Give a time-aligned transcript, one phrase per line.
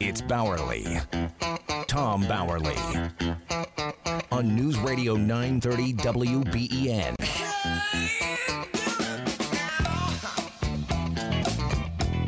[0.00, 0.84] It's Bauerle.
[1.86, 2.74] Tom Bauerle.
[4.32, 7.14] On News Radio 930 WBEN.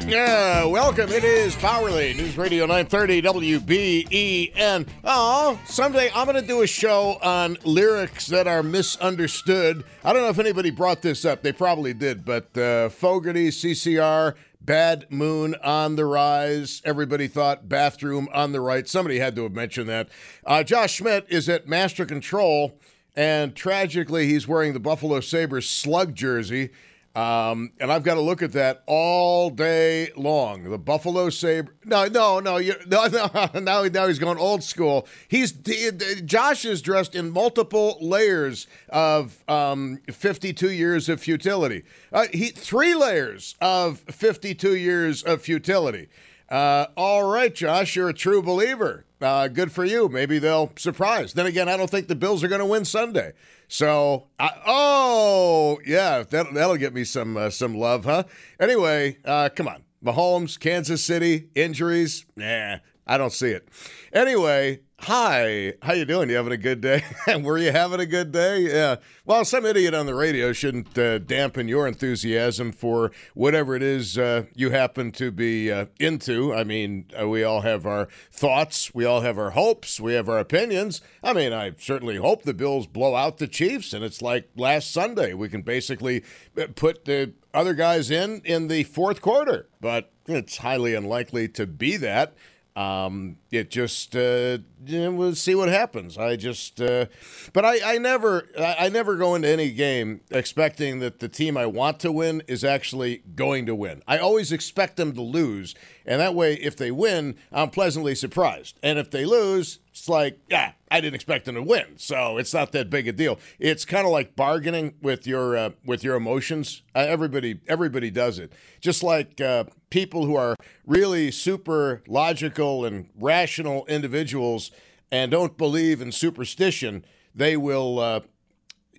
[0.06, 1.10] Yeah, welcome.
[1.10, 4.88] It is Bauerle News Radio 930 WBEN.
[5.04, 9.84] Oh, someday I'm going to do a show on lyrics that are misunderstood.
[10.04, 11.42] I don't know if anybody brought this up.
[11.42, 16.82] They probably did, but uh, Fogerty, CCR, Bad Moon on the rise.
[16.84, 18.86] Everybody thought bathroom on the right.
[18.88, 20.08] Somebody had to have mentioned that.
[20.44, 22.76] Uh, Josh Schmidt is at Master Control,
[23.16, 26.70] and tragically, he's wearing the Buffalo Sabres slug jersey.
[27.14, 30.70] Um, and I've got to look at that all day long.
[30.70, 31.74] The Buffalo Sabre.
[31.84, 33.28] No, no, no, you, no, no.
[33.60, 35.06] Now, now he's going old school.
[35.28, 35.90] He's he,
[36.24, 41.82] Josh is dressed in multiple layers of um, 52 years of futility.
[42.12, 46.08] Uh, he three layers of 52 years of futility.
[46.48, 49.04] Uh, all right, Josh, you're a true believer.
[49.20, 50.08] Uh, good for you.
[50.08, 51.32] Maybe they'll surprise.
[51.32, 53.32] Then again, I don't think the Bills are going to win Sunday.
[53.72, 58.24] So, I, oh yeah, that, that'll get me some uh, some love, huh?
[58.60, 62.26] Anyway, uh, come on, Mahomes, Kansas City, injuries.
[62.36, 62.76] Nah,
[63.06, 63.66] I don't see it.
[64.12, 66.30] Anyway, Hi, how you doing?
[66.30, 67.02] You having a good day?
[67.40, 68.60] Were you having a good day?
[68.60, 68.96] Yeah.
[69.24, 74.16] Well, some idiot on the radio shouldn't uh, dampen your enthusiasm for whatever it is
[74.16, 76.54] uh, you happen to be uh, into.
[76.54, 80.28] I mean, uh, we all have our thoughts, we all have our hopes, we have
[80.28, 81.00] our opinions.
[81.20, 84.92] I mean, I certainly hope the Bills blow out the Chiefs, and it's like last
[84.92, 85.34] Sunday.
[85.34, 86.22] We can basically
[86.56, 91.66] uh, put the other guys in in the fourth quarter, but it's highly unlikely to
[91.66, 92.36] be that.
[92.74, 96.16] Um, it just uh, we'll see what happens.
[96.16, 97.06] I just, uh,
[97.52, 101.66] but I, I never, I never go into any game expecting that the team I
[101.66, 104.02] want to win is actually going to win.
[104.08, 105.74] I always expect them to lose,
[106.06, 108.78] and that way, if they win, I'm pleasantly surprised.
[108.82, 112.54] And if they lose, it's like, yeah, I didn't expect them to win, so it's
[112.54, 113.38] not that big a deal.
[113.58, 116.82] It's kind of like bargaining with your uh, with your emotions.
[116.94, 118.52] Uh, everybody, everybody does it.
[118.80, 124.70] Just like uh, people who are really super logical and rational individuals
[125.10, 127.04] and don't believe in superstition,
[127.34, 128.20] they will uh,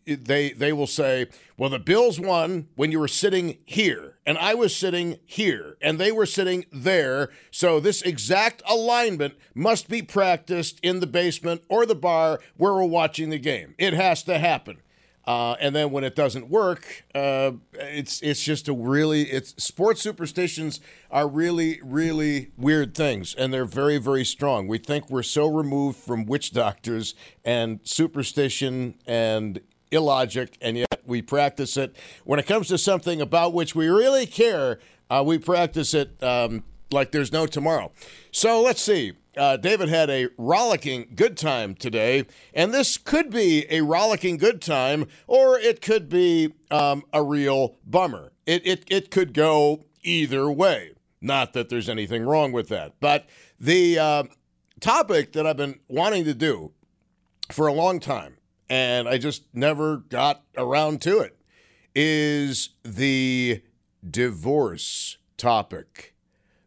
[0.06, 1.28] they they will say,
[1.58, 6.00] "Well, the Bills won when you were sitting here, and I was sitting here, and
[6.00, 7.30] they were sitting there.
[7.52, 12.86] So this exact alignment must be practiced in the basement or the bar where we're
[12.86, 13.76] watching the game.
[13.78, 14.78] It has to happen."
[15.26, 20.02] Uh, and then when it doesn't work, uh, it's it's just a really it's sports
[20.02, 24.68] superstitions are really really weird things, and they're very very strong.
[24.68, 27.16] We think we're so removed from witch doctors
[27.46, 29.62] and superstition and
[29.94, 31.96] illogic, and yet we practice it.
[32.24, 36.64] When it comes to something about which we really care, uh, we practice it um,
[36.92, 37.92] like there's no tomorrow.
[38.32, 39.14] So let's see.
[39.36, 44.62] Uh, David had a rollicking good time today, and this could be a rollicking good
[44.62, 48.32] time, or it could be um, a real bummer.
[48.46, 50.92] It, it, it could go either way.
[51.20, 52.94] Not that there's anything wrong with that.
[53.00, 53.28] But
[53.60, 54.24] the uh,
[54.80, 56.72] topic that I've been wanting to do
[57.50, 58.38] for a long time,
[58.74, 61.38] and I just never got around to it,
[61.94, 63.62] is the
[64.10, 66.16] divorce topic.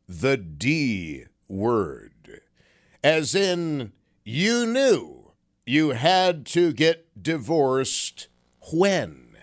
[0.09, 2.13] The D word
[3.03, 3.93] as in
[4.25, 5.33] you knew
[5.65, 8.29] you had to get divorced
[8.73, 9.37] when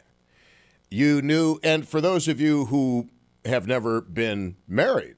[0.89, 3.09] you knew and for those of you who
[3.45, 5.15] have never been married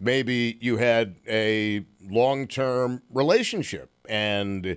[0.00, 4.76] maybe you had a long-term relationship and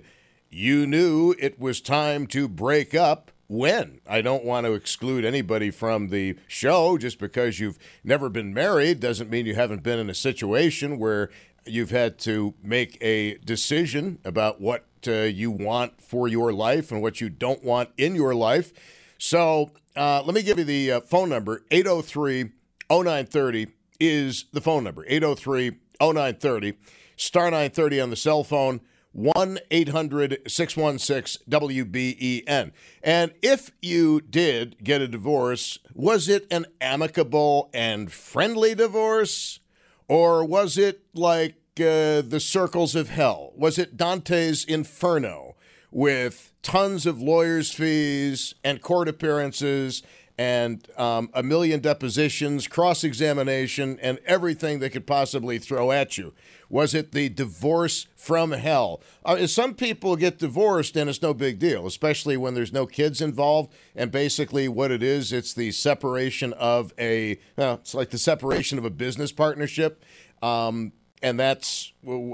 [0.50, 4.00] you knew it was time to break up when.
[4.06, 9.00] I don't want to exclude anybody from the show just because you've never been married
[9.00, 11.30] doesn't mean you haven't been in a situation where
[11.66, 17.02] you've had to make a decision about what uh, you want for your life and
[17.02, 18.72] what you don't want in your life.
[19.18, 22.52] So uh, let me give you the uh, phone number 803
[22.90, 23.68] 0930
[24.00, 26.74] is the phone number 803 0930.
[27.16, 28.80] Star 930 on the cell phone.
[29.18, 32.70] 1 800 616 WBEN.
[33.02, 39.58] And if you did get a divorce, was it an amicable and friendly divorce?
[40.06, 43.52] Or was it like uh, the circles of hell?
[43.56, 45.56] Was it Dante's Inferno
[45.90, 50.02] with tons of lawyers' fees and court appearances
[50.38, 56.32] and um, a million depositions, cross examination, and everything they could possibly throw at you?
[56.70, 59.02] Was it the divorce from hell?
[59.24, 63.20] Uh, some people get divorced and it's no big deal, especially when there's no kids
[63.20, 63.72] involved.
[63.96, 68.78] And basically, what it is, it's the separation of a, well, it's like the separation
[68.78, 70.04] of a business partnership.
[70.40, 71.92] Um, and that's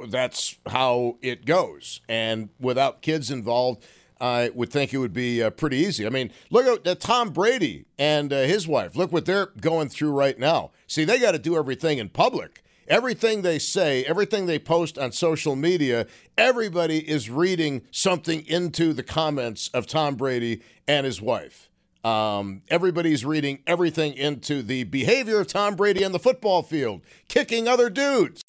[0.08, 2.02] that's how it goes.
[2.06, 3.82] And without kids involved,
[4.20, 6.06] I would think it would be uh, pretty easy.
[6.06, 8.96] I mean, look at uh, Tom Brady and uh, his wife.
[8.96, 10.70] Look what they're going through right now.
[10.86, 12.62] See, they got to do everything in public.
[12.86, 16.06] Everything they say, everything they post on social media,
[16.36, 21.70] everybody is reading something into the comments of Tom Brady and his wife.
[22.04, 27.66] Um, everybody's reading everything into the behavior of Tom Brady on the football field, kicking
[27.66, 28.42] other dudes.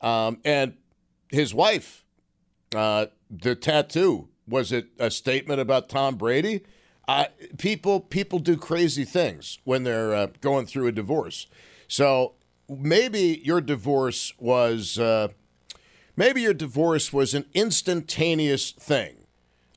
[0.00, 0.74] Um, and
[1.30, 2.04] his wife,
[2.74, 6.62] uh, the tattoo, was it a statement about Tom Brady?
[7.08, 7.26] Uh,
[7.58, 11.46] people people do crazy things when they're uh, going through a divorce.
[11.88, 12.34] So
[12.68, 15.28] maybe your divorce was uh,
[16.16, 19.26] maybe your divorce was an instantaneous thing,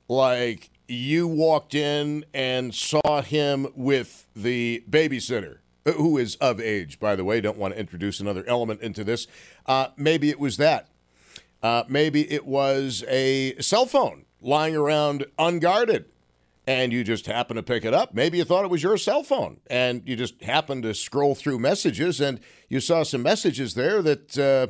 [0.07, 7.15] like you walked in and saw him with the babysitter who is of age, by
[7.15, 7.41] the way.
[7.41, 9.27] Don't want to introduce another element into this.
[9.65, 10.87] Uh, maybe it was that.
[11.61, 16.05] Uh, maybe it was a cell phone lying around unguarded
[16.69, 18.13] and you just happened to pick it up.
[18.13, 21.59] Maybe you thought it was your cell phone and you just happened to scroll through
[21.59, 22.39] messages and
[22.69, 24.67] you saw some messages there that uh,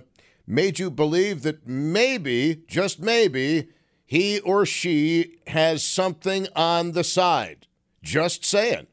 [0.47, 3.69] made you believe that maybe, just maybe,
[4.05, 7.67] he or she has something on the side.
[8.01, 8.87] Just saying.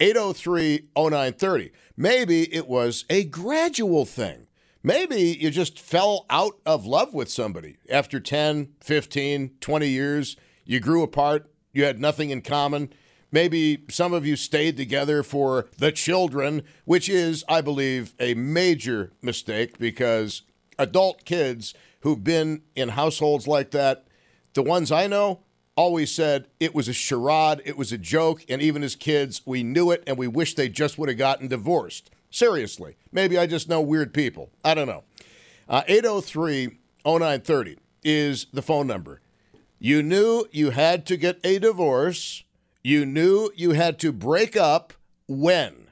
[0.00, 1.72] 803 0930.
[1.96, 4.47] Maybe it was a gradual thing.
[4.88, 10.34] Maybe you just fell out of love with somebody after 10, 15, 20 years.
[10.64, 12.94] You grew apart, you had nothing in common.
[13.30, 19.12] Maybe some of you stayed together for the children, which is, I believe, a major
[19.20, 20.40] mistake because
[20.78, 24.06] adult kids who've been in households like that,
[24.54, 25.40] the ones I know,
[25.76, 29.62] always said it was a charade, it was a joke, and even as kids, we
[29.62, 32.10] knew it and we wish they just would have gotten divorced.
[32.30, 32.96] Seriously.
[33.12, 34.50] Maybe I just know weird people.
[34.64, 35.04] I don't know.
[35.68, 39.20] Uh, 803 0930 is the phone number.
[39.78, 42.44] You knew you had to get a divorce.
[42.82, 44.92] You knew you had to break up
[45.26, 45.88] when?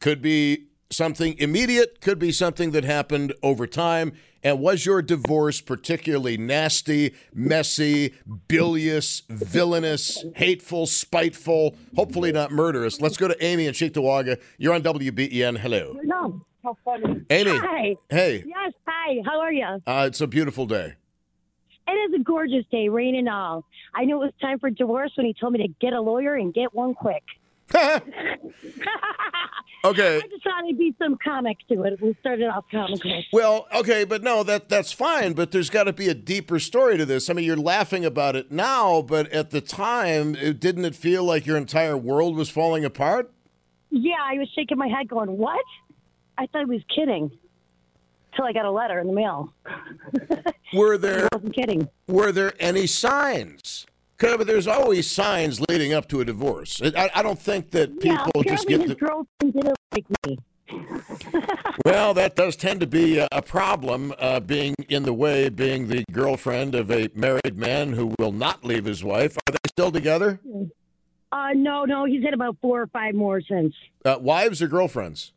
[0.00, 4.12] Could be something immediate, could be something that happened over time.
[4.42, 8.14] And was your divorce particularly nasty, messy,
[8.48, 13.00] bilious, villainous, hateful, spiteful, hopefully not murderous?
[13.00, 14.40] Let's go to Amy in Cheektowaga.
[14.56, 15.58] You're on WBEN.
[15.58, 15.98] Hello.
[16.02, 16.40] No.
[16.62, 17.22] How funny.
[17.30, 17.56] Amy.
[17.56, 17.96] Hi.
[18.08, 18.44] Hey.
[18.46, 19.22] Yes, hi.
[19.24, 19.66] How are you?
[19.86, 20.94] Uh, it's a beautiful day.
[21.88, 23.64] It is a gorgeous day, rain and all.
[23.94, 26.34] I knew it was time for divorce when he told me to get a lawyer
[26.34, 27.22] and get one quick.
[29.84, 30.16] okay.
[30.18, 32.00] I just thought there'd be some comic to it.
[32.00, 33.22] We started off comical.
[33.32, 35.34] Well, okay, but no, that that's fine.
[35.34, 37.30] But there's got to be a deeper story to this.
[37.30, 41.24] I mean, you're laughing about it now, but at the time, it, didn't it feel
[41.24, 43.30] like your entire world was falling apart?
[43.90, 45.64] Yeah, I was shaking my head, going, "What?"
[46.38, 47.30] I thought he was kidding.
[48.36, 49.52] Till I got a letter in the mail.
[50.72, 51.88] Were there I wasn't kidding.
[52.06, 53.86] were there any signs?
[54.20, 56.80] 'Cause, But there's always signs leading up to a divorce.
[56.84, 58.94] I, I don't think that yeah, people just get his the.
[58.94, 60.38] girlfriend didn't like me.
[61.86, 65.88] Well, that does tend to be a, a problem, uh, being in the way, being
[65.88, 69.36] the girlfriend of a married man who will not leave his wife.
[69.48, 70.40] Are they still together?
[71.32, 73.74] Uh, no, no, he's had about four or five more since.
[74.04, 75.32] Uh, wives or girlfriends?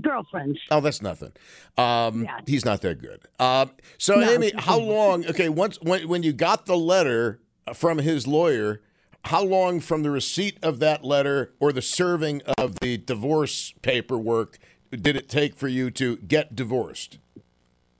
[0.00, 0.58] Girlfriends.
[0.70, 1.32] Oh, that's nothing.
[1.76, 2.38] Um, Yeah.
[2.46, 3.22] He's not that good.
[3.40, 4.30] Um, so, No.
[4.30, 5.26] Amy, how long?
[5.26, 7.40] Okay, once when when you got the letter
[7.74, 8.80] from his lawyer,
[9.26, 14.58] how long from the receipt of that letter or the serving of the divorce paperwork
[14.90, 17.18] did it take for you to get divorced?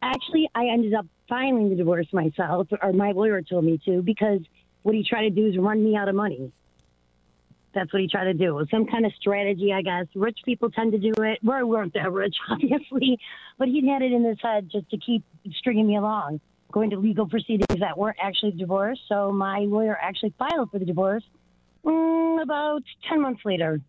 [0.03, 4.41] Actually, I ended up filing the divorce myself, or my lawyer told me to, because
[4.83, 6.53] what he tried to do is run me out of money.
[7.75, 8.67] That's what he tried to do.
[8.71, 10.07] Some kind of strategy, I guess.
[10.15, 11.39] Rich people tend to do it.
[11.43, 13.19] We weren't that rich, obviously,
[13.59, 16.41] but he had it in his head just to keep stringing me along,
[16.73, 18.99] going to legal proceedings that weren't actually divorce.
[19.09, 21.25] So my lawyer actually filed for the divorce
[21.85, 23.81] mm, about 10 months later.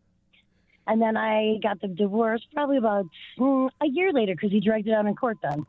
[0.86, 3.06] And then I got the divorce probably about
[3.40, 5.66] mm, a year later because he dragged it out in court then.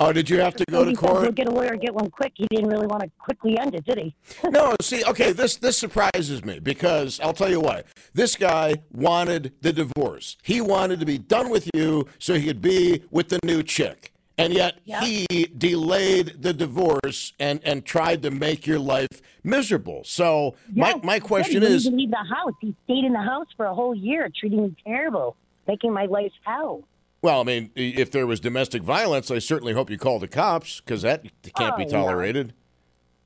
[0.00, 1.34] Oh, did you have to go to he said, "Go court?
[1.36, 2.32] get a lawyer get one quick.
[2.34, 4.16] He didn't really want to quickly end it, did he?
[4.50, 7.84] No, see, okay, this this surprises me because I'll tell you why.
[8.12, 10.36] This guy wanted the divorce.
[10.42, 14.13] He wanted to be done with you so he could be with the new chick.
[14.36, 15.00] And yet Yeah.
[15.00, 15.26] he
[15.56, 20.02] delayed the divorce and and tried to make your life miserable.
[20.04, 21.68] So my Yes, my he question did.
[21.70, 22.52] He is leave the house.
[22.60, 25.36] He stayed in the house for a whole year, treating me terrible,
[25.68, 26.82] making my life hell.
[27.22, 30.80] well, I mean, if there was domestic violence, I certainly hope you call the cops
[30.80, 31.22] because that
[31.54, 31.90] can't be Oh, no.
[31.90, 32.52] tolerated.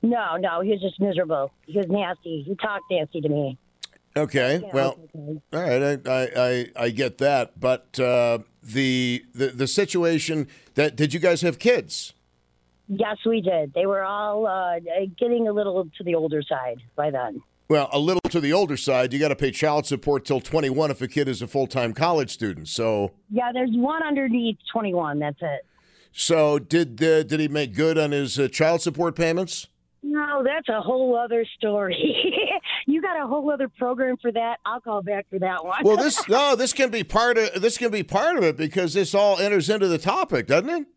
[0.01, 1.51] No, no, he was just miserable.
[1.65, 2.43] He was nasty.
[2.43, 3.57] He talked nasty to me.
[4.19, 5.41] Okay, Yeah, well, okay.
[5.53, 10.95] all right, I, I, I, I get that, but uh, the, the the situation that
[10.95, 12.13] did you guys have kids?
[12.87, 13.73] Yes, we did.
[13.73, 14.79] They were all uh,
[15.17, 17.41] getting a little to the older side by then.
[17.69, 20.89] Well, a little to the older side, you got to pay child support till 21
[20.89, 22.67] if a kid is a full time college student.
[22.67, 25.19] So, Yeah, there's one underneath 21.
[25.19, 25.61] That's it.
[26.11, 29.67] so did uh, did he make good on his uh, child support payments?
[30.01, 32.33] No, that's a whole other story.
[32.87, 34.57] you got a whole other program for that.
[34.65, 35.83] I'll call back for that one.
[35.83, 38.93] Well, this no, this can be part of this can be part of it because
[38.93, 40.87] this all enters into the topic, doesn't it?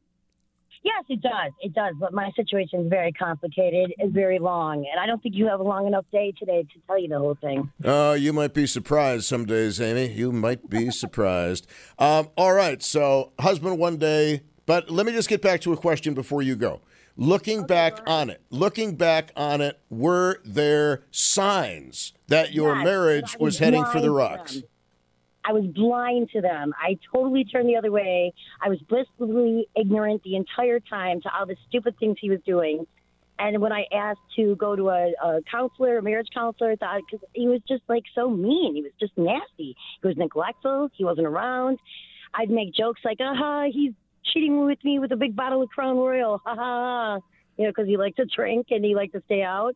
[0.85, 1.53] Yes, it does.
[1.61, 1.95] It does.
[2.01, 4.79] But my situation is very complicated and very long.
[4.91, 7.19] And I don't think you have a long enough day today to tell you the
[7.19, 7.71] whole thing.
[7.85, 10.13] Oh, you might be surprised some days, Amy.
[10.13, 11.69] You might be surprised.
[11.99, 15.77] Um, all right, so husband one day, but let me just get back to a
[15.77, 16.81] question before you go.
[17.17, 23.37] Looking back on it, looking back on it, were there signs that your Yes, marriage
[23.39, 24.63] I was heading for the rocks?
[25.45, 26.73] I was blind to them.
[26.81, 28.33] I totally turned the other way.
[28.61, 32.87] I was blissfully ignorant the entire time to all the stupid things he was doing.
[33.39, 37.01] And when I asked to go to a, a counselor, a marriage counselor, I thought
[37.11, 38.77] because he was just like so mean.
[38.77, 39.75] He was just nasty.
[40.01, 40.91] He was neglectful.
[40.95, 41.79] He wasn't around.
[42.35, 43.93] I'd make jokes like, "Aha, uh-huh, he's
[44.25, 47.21] cheating with me with a big bottle of Crown Royal." Ha ha, ha.
[47.57, 49.75] you know, because he liked to drink and he liked to stay out.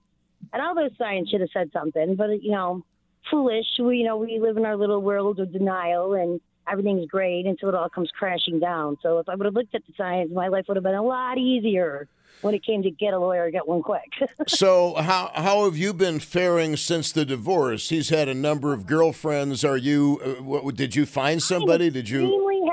[0.53, 2.85] And all those signs should have said something, but you know,
[3.31, 3.67] foolish.
[3.79, 7.69] We, you know, we live in our little world of denial, and everything's great until
[7.69, 8.99] it all comes crashing down.
[9.03, 11.03] So if I would have looked at the signs, my life would have been a
[11.03, 12.09] lot easier
[12.43, 14.03] when it came to get a lawyer, get one quick.
[14.49, 17.89] So how how have you been faring since the divorce?
[17.89, 19.65] He's had a number of girlfriends.
[19.65, 20.21] Are you?
[20.25, 21.91] Uh, what, did you find somebody?
[21.91, 22.27] Did you?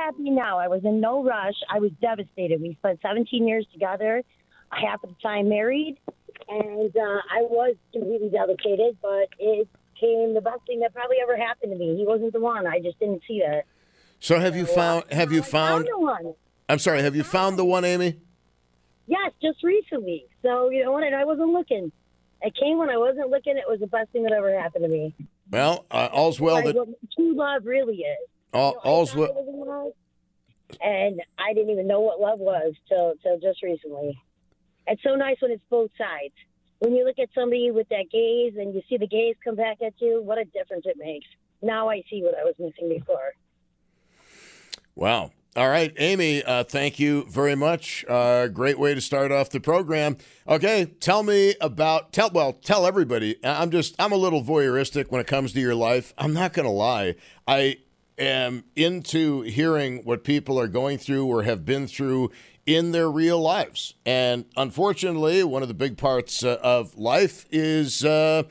[0.06, 0.60] Happy now.
[0.60, 1.56] I was in no rush.
[1.70, 2.62] I was devastated.
[2.62, 4.22] We spent 17 years together,
[4.70, 5.98] half of the time married,
[6.50, 8.98] and uh, I was completely devastated.
[9.02, 9.68] But it
[10.00, 11.96] came the best thing that probably ever happened to me.
[11.96, 12.68] He wasn't the one.
[12.68, 13.64] I just didn't see that.
[14.20, 15.06] So have you found?
[15.12, 15.88] Have you found?
[15.90, 16.34] the one.
[16.68, 17.02] I'm sorry.
[17.02, 18.20] Have you found the one, Amy?
[19.08, 20.26] Yes, just recently.
[20.42, 21.04] So you know what?
[21.04, 21.94] And I wasn't looking.
[22.42, 23.58] It came when I wasn't looking.
[23.58, 25.16] It was the best thing that ever happened to me.
[25.50, 26.74] Well, uh, all's well that
[27.16, 28.30] true love really is.
[28.54, 29.30] All, You know, all's thought well.
[29.30, 29.94] it was
[30.70, 34.18] love, and I didn't even know what love was till till just recently.
[34.88, 36.34] It's so nice when it's both sides.
[36.80, 39.78] When you look at somebody with that gaze and you see the gaze come back
[39.82, 41.26] at you, what a difference it makes.
[41.62, 43.32] Now I see what I was missing before.
[44.96, 45.32] Wow.
[45.56, 46.44] All right, Amy.
[46.44, 48.04] Uh, thank you very much.
[48.10, 50.18] Uh, great way to start off the program.
[50.48, 52.32] Okay, tell me about tell.
[52.32, 53.38] Well, tell everybody.
[53.44, 56.12] I'm just I'm a little voyeuristic when it comes to your life.
[56.18, 57.16] I'm not going to lie.
[57.48, 57.78] I
[58.18, 62.32] am into hearing what people are going through or have been through
[62.66, 63.94] in their real lives.
[64.06, 68.44] And unfortunately, one of the big parts uh, of life is uh,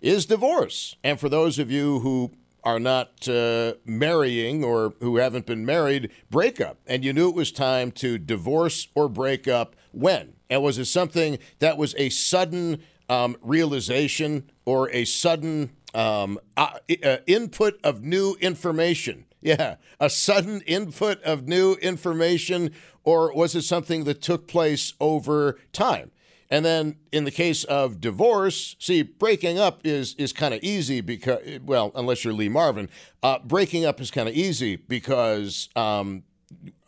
[0.00, 0.96] is divorce.
[1.04, 2.32] And for those of you who
[2.64, 6.78] are not uh, marrying or who haven't been married, breakup.
[6.86, 10.34] And you knew it was time to divorce or break up when?
[10.48, 16.78] And was it something that was a sudden um, realization or a sudden um, uh,
[17.02, 19.26] uh, input of new information?
[19.42, 22.72] Yeah, a sudden input of new information,
[23.04, 26.10] or was it something that took place over time?
[26.50, 31.00] And then in the case of divorce, see, breaking up is is kind of easy
[31.00, 32.90] because, well, unless you're Lee Marvin,
[33.22, 36.24] uh, breaking up is kind of easy because, um,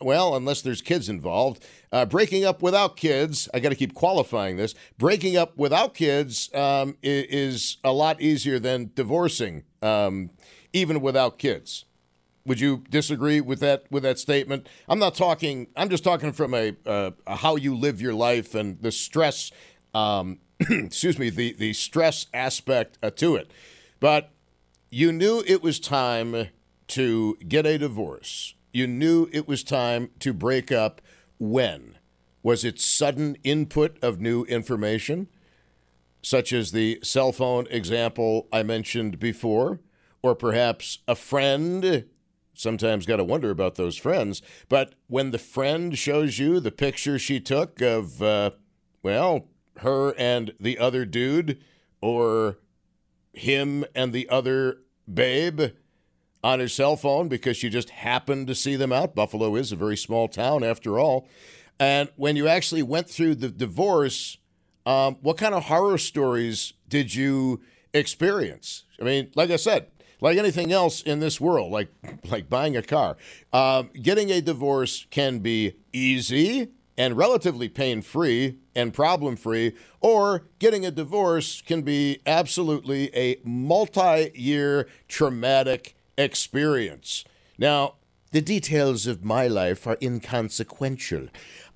[0.01, 1.65] well, unless there's kids involved.
[1.93, 4.73] Uh, breaking up without kids, I got to keep qualifying this.
[4.97, 10.31] Breaking up without kids um, is, is a lot easier than divorcing, um,
[10.73, 11.85] even without kids.
[12.47, 14.67] Would you disagree with that with that statement?
[14.89, 15.67] I'm not talking.
[15.77, 19.51] I'm just talking from a, uh, how you live your life and the stress.
[19.93, 23.51] Um, excuse me, the the stress aspect uh, to it.
[23.99, 24.31] But
[24.89, 26.47] you knew it was time
[26.87, 28.55] to get a divorce.
[28.73, 30.99] You knew it was time to break up
[31.37, 31.97] when?
[32.41, 35.27] Was it sudden input of new information,
[36.21, 39.79] such as the cell phone example I mentioned before?
[40.21, 42.05] Or perhaps a friend?
[42.53, 44.41] Sometimes got to wonder about those friends.
[44.69, 48.51] But when the friend shows you the picture she took of, uh,
[49.01, 49.47] well,
[49.77, 51.61] her and the other dude,
[52.01, 52.59] or
[53.33, 54.79] him and the other
[55.11, 55.71] babe
[56.43, 59.15] on his cell phone because she just happened to see them out.
[59.15, 61.27] Buffalo is a very small town after all.
[61.79, 64.37] And when you actually went through the divorce,
[64.85, 67.61] um, what kind of horror stories did you
[67.93, 68.83] experience?
[68.99, 69.87] I mean, like I said,
[70.21, 71.89] like anything else in this world, like
[72.29, 73.17] like buying a car,
[73.51, 80.45] um, getting a divorce can be easy and relatively pain free and problem free, or
[80.59, 87.23] getting a divorce can be absolutely a multi year traumatic experience.
[87.57, 87.95] Now,
[88.31, 91.27] the details of my life are inconsequential,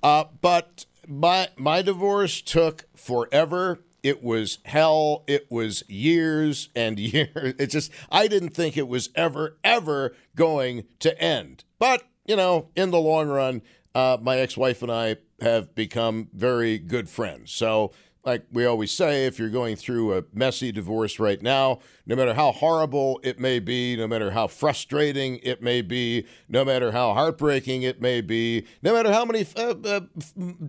[0.02, 3.80] uh, but my, my divorce took forever.
[4.02, 5.24] It was hell.
[5.26, 7.54] It was years and years.
[7.58, 11.64] It just, I didn't think it was ever, ever going to end.
[11.78, 13.62] But, you know, in the long run,
[13.94, 17.52] uh, my ex wife and I have become very good friends.
[17.52, 17.92] So,
[18.24, 22.34] like we always say, if you're going through a messy divorce right now, no matter
[22.34, 27.14] how horrible it may be, no matter how frustrating it may be, no matter how
[27.14, 30.00] heartbreaking it may be, no matter how many uh, uh,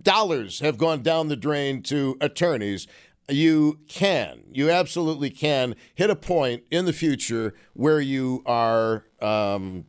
[0.02, 2.86] dollars have gone down the drain to attorneys,
[3.28, 9.84] you can, you absolutely can hit a point in the future where you are um,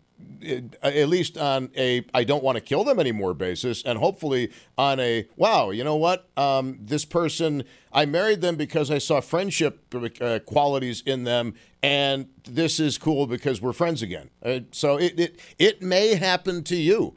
[0.84, 5.00] at least on a I don't want to kill them anymore basis, and hopefully on
[5.00, 6.30] a wow, you know what?
[6.38, 12.28] Um, this person, I married them because I saw friendship uh, qualities in them, and
[12.44, 14.30] this is cool because we're friends again.
[14.44, 17.16] Uh, so it, it it may happen to you,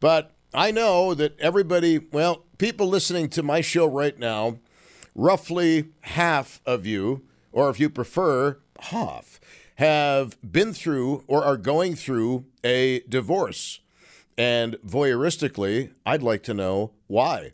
[0.00, 4.58] but I know that everybody, well, people listening to my show right now,
[5.14, 9.40] roughly half of you, or if you prefer, half
[9.76, 13.80] have been through or are going through a divorce.
[14.36, 17.52] And voyeuristically, I'd like to know why.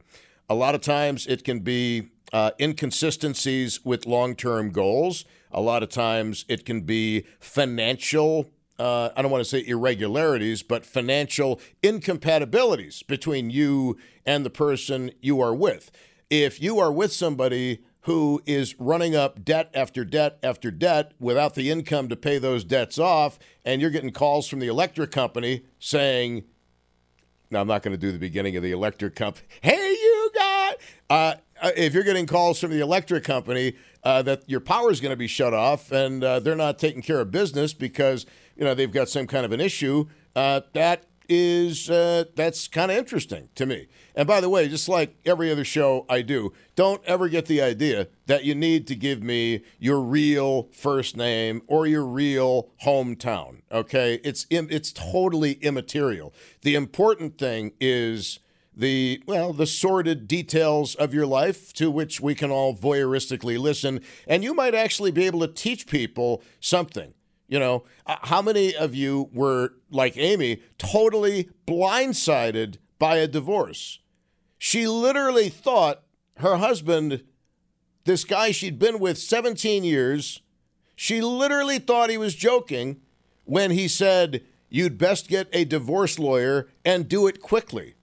[0.48, 5.24] A lot of times it can be uh, inconsistencies with long term goals.
[5.52, 10.62] A lot of times it can be financial, uh, I don't want to say irregularities,
[10.62, 15.90] but financial incompatibilities between you and the person you are with.
[16.30, 21.54] If you are with somebody who is running up debt after debt after debt without
[21.54, 25.62] the income to pay those debts off, and you're getting calls from the electric company
[25.78, 26.44] saying,
[27.50, 29.46] now I'm not going to do the beginning of the electric company.
[29.60, 30.76] Hey, you got.
[31.10, 35.00] Uh, uh, if you're getting calls from the electric company uh, that your power is
[35.00, 38.64] going to be shut off and uh, they're not taking care of business because you
[38.64, 42.98] know they've got some kind of an issue, uh, that is uh, that's kind of
[42.98, 43.88] interesting to me.
[44.14, 47.62] And by the way, just like every other show I do, don't ever get the
[47.62, 53.62] idea that you need to give me your real first name or your real hometown.
[53.72, 56.34] Okay, it's it's totally immaterial.
[56.60, 58.38] The important thing is
[58.76, 64.00] the well the sordid details of your life to which we can all voyeuristically listen
[64.26, 67.12] and you might actually be able to teach people something
[67.52, 73.98] you know, uh, how many of you were like Amy, totally blindsided by a divorce?
[74.56, 76.02] She literally thought
[76.38, 77.22] her husband,
[78.04, 80.40] this guy she'd been with 17 years,
[80.96, 83.02] she literally thought he was joking
[83.44, 87.96] when he said, You'd best get a divorce lawyer and do it quickly.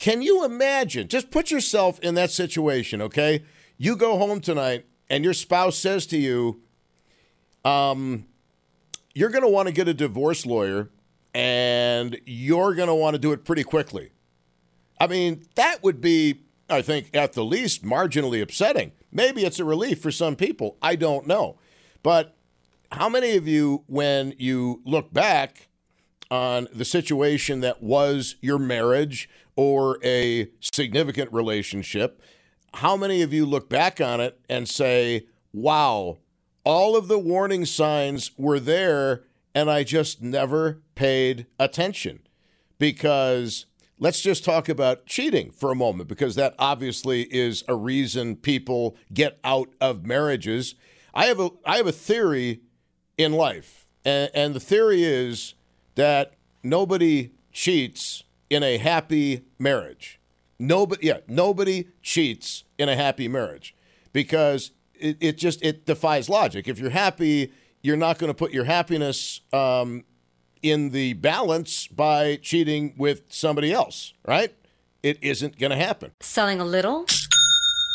[0.00, 1.06] Can you imagine?
[1.06, 3.44] Just put yourself in that situation, okay?
[3.78, 6.60] You go home tonight and your spouse says to you,
[7.64, 8.26] um,
[9.14, 10.90] you're going to want to get a divorce lawyer
[11.32, 14.12] and you're going to want to do it pretty quickly.
[15.00, 18.92] I mean, that would be, I think, at the least marginally upsetting.
[19.10, 20.76] Maybe it's a relief for some people.
[20.82, 21.58] I don't know.
[22.02, 22.36] But
[22.92, 25.68] how many of you, when you look back
[26.30, 32.20] on the situation that was your marriage or a significant relationship,
[32.74, 36.18] how many of you look back on it and say, wow,
[36.64, 39.24] all of the warning signs were there,
[39.54, 42.20] and I just never paid attention.
[42.78, 43.66] Because
[43.98, 48.96] let's just talk about cheating for a moment, because that obviously is a reason people
[49.12, 50.74] get out of marriages.
[51.14, 52.60] I have a I have a theory
[53.16, 55.54] in life, and, and the theory is
[55.94, 60.18] that nobody cheats in a happy marriage.
[60.58, 63.74] Nobody, yeah, nobody cheats in a happy marriage
[64.12, 66.68] because it, it just it defies logic.
[66.68, 67.52] If you're happy,
[67.82, 70.04] you're not going to put your happiness um,
[70.62, 74.54] in the balance by cheating with somebody else, right?
[75.02, 76.12] It isn't going to happen.
[76.20, 77.06] Selling a little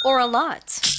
[0.06, 0.99] or a lot?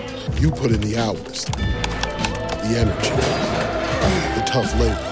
[0.39, 3.09] You put in the hours, the energy,
[4.35, 5.07] the tough labor.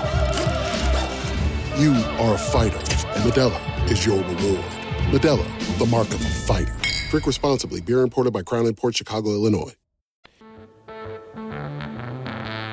[1.80, 4.66] You are a fighter, and Modelo is your reward.
[5.12, 6.76] Modelo, the mark of a fighter.
[7.10, 7.82] Drink responsibly.
[7.82, 9.74] Beer imported by Crown Port Chicago, Illinois.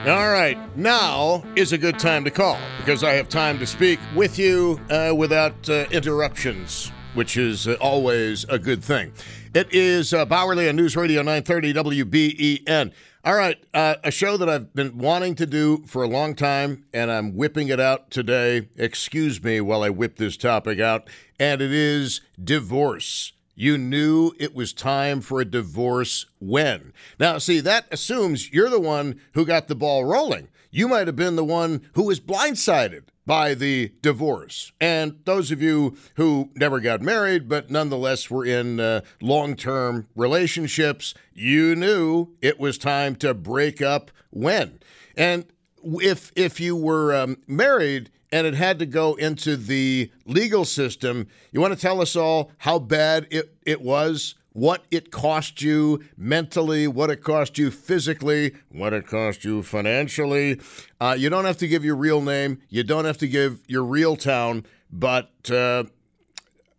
[0.06, 3.98] All right, now is a good time to call because I have time to speak
[4.14, 9.12] with you uh, without uh, interruptions, which is uh, always a good thing.
[9.56, 12.92] It is uh, Bauerle on News Radio 930 WBEN.
[13.24, 16.84] All right, uh, a show that I've been wanting to do for a long time,
[16.92, 18.68] and I'm whipping it out today.
[18.76, 21.08] Excuse me while I whip this topic out,
[21.40, 23.32] and it is divorce.
[23.54, 26.92] You knew it was time for a divorce when?
[27.18, 30.48] Now, see, that assumes you're the one who got the ball rolling.
[30.76, 34.72] You might have been the one who was blindsided by the divorce.
[34.78, 40.06] And those of you who never got married, but nonetheless were in uh, long term
[40.14, 44.78] relationships, you knew it was time to break up when.
[45.16, 45.46] And
[45.82, 51.28] if if you were um, married and it had to go into the legal system,
[51.52, 56.02] you want to tell us all how bad it, it was, what it cost you
[56.16, 60.58] mentally, what it cost you physically, what it cost you financially.
[60.98, 63.84] Uh, you don't have to give your real name, you don't have to give your
[63.84, 65.30] real town, but.
[65.50, 65.84] Uh,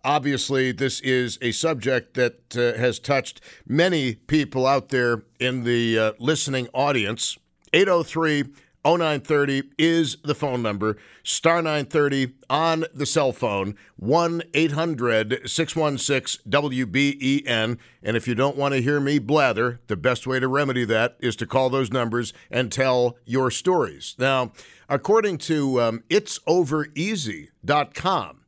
[0.04, 6.00] obviously, this is a subject that uh, has touched many people out there in the
[6.00, 7.38] uh, listening audience.
[7.74, 8.46] 803
[8.88, 10.95] 0930 is the phone number.
[11.23, 13.76] Star 930 on the cell phone.
[13.97, 17.78] 1 800 616 WBEN.
[18.02, 21.17] And if you don't want to hear me blather, the best way to remedy that
[21.19, 24.15] is to call those numbers and tell your stories.
[24.17, 24.54] Now,
[24.88, 28.39] according to um, it'sovereasy.com,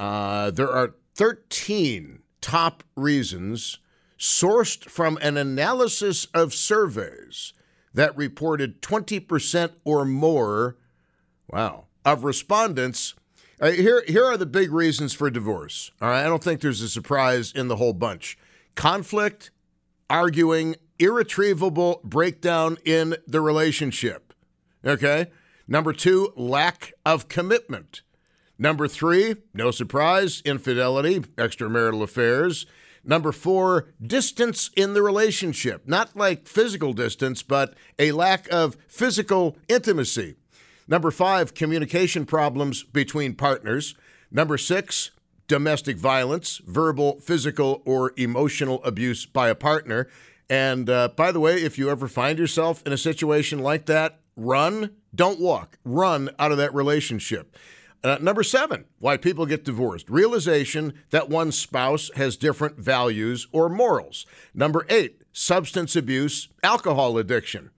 [0.00, 3.78] uh, there are 13 top reasons
[4.18, 7.52] sourced from an analysis of surveys
[7.94, 10.76] that reported 20% or more,
[11.48, 13.14] wow, of respondents.
[13.60, 15.90] Uh, here, here are the big reasons for divorce.
[16.00, 18.38] All right, I don't think there's a surprise in the whole bunch.
[18.74, 19.50] Conflict,
[20.08, 24.32] arguing, irretrievable breakdown in the relationship.
[24.84, 25.26] Okay.
[25.66, 28.02] Number two, lack of commitment.
[28.58, 32.66] Number three, no surprise, infidelity, extramarital affairs.
[33.08, 35.88] Number four, distance in the relationship.
[35.88, 40.36] Not like physical distance, but a lack of physical intimacy.
[40.86, 43.94] Number five, communication problems between partners.
[44.30, 45.10] Number six,
[45.46, 50.08] domestic violence, verbal, physical, or emotional abuse by a partner.
[50.50, 54.20] And uh, by the way, if you ever find yourself in a situation like that,
[54.36, 57.56] run, don't walk, run out of that relationship.
[58.04, 63.68] Uh, number seven, why people get divorced realization that one spouse has different values or
[63.68, 64.24] morals.
[64.54, 67.70] Number eight, substance abuse, alcohol addiction.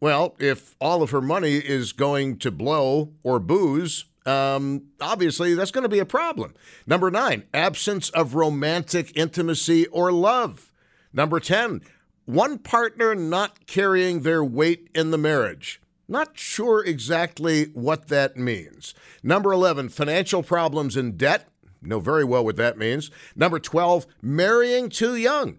[0.00, 5.70] Well, if all of her money is going to blow or booze, um, obviously that's
[5.70, 6.54] going to be a problem.
[6.86, 10.72] Number nine, absence of romantic intimacy or love.
[11.12, 11.82] Number 10,
[12.24, 15.80] one partner not carrying their weight in the marriage.
[16.10, 18.94] Not sure exactly what that means.
[19.22, 21.46] Number 11, financial problems and debt.
[21.80, 23.12] Know very well what that means.
[23.36, 25.58] Number 12, marrying too young.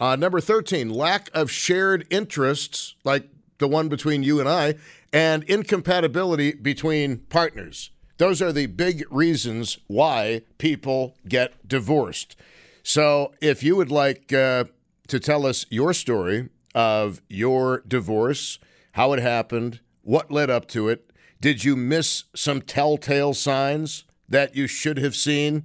[0.00, 4.74] Uh, number 13, lack of shared interests, like the one between you and I,
[5.12, 7.90] and incompatibility between partners.
[8.18, 12.34] Those are the big reasons why people get divorced.
[12.82, 14.64] So if you would like uh,
[15.06, 18.58] to tell us your story of your divorce,
[18.92, 21.10] how it happened, what led up to it?
[21.40, 25.64] Did you miss some telltale signs that you should have seen